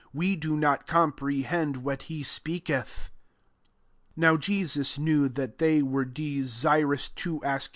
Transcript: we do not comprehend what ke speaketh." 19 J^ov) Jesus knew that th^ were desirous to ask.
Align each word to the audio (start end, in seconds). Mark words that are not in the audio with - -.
we 0.13 0.35
do 0.35 0.57
not 0.57 0.87
comprehend 0.87 1.77
what 1.77 1.99
ke 2.05 2.25
speaketh." 2.25 3.11
19 4.15 4.39
J^ov) 4.39 4.41
Jesus 4.41 4.97
knew 4.97 5.29
that 5.29 5.59
th^ 5.59 5.83
were 5.83 6.05
desirous 6.05 7.07
to 7.09 7.43
ask. 7.43 7.69